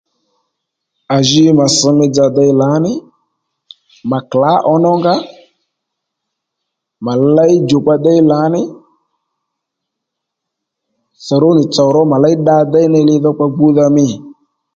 À 1.15 1.17
ji 1.27 1.43
ma 1.57 1.65
sš 1.73 1.83
mí 1.97 2.05
dza 2.13 2.25
déy 2.35 2.51
lǎní 2.61 2.93
ma 4.09 4.19
klǎ 4.31 4.53
ǒnó 4.73 4.91
nga 4.99 5.15
ma 7.05 7.13
léy 7.35 7.53
djùkpa 7.61 7.93
déy 8.05 8.21
lǎní 8.31 8.61
sòrónì 11.25 11.63
tsò 11.73 11.83
ró 11.95 12.01
mà 12.11 12.17
ley 12.23 12.35
dda 12.39 12.57
déy 12.73 12.87
ney 12.91 13.05
li-dhokpa 13.09 13.45
gbúdha 13.53 13.85
mî 13.95 14.05